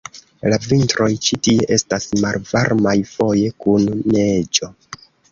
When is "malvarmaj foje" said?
2.21-3.51